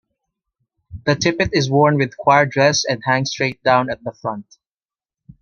[1.05, 4.57] The tippet is worn with choir dress and hangs straight down at the front.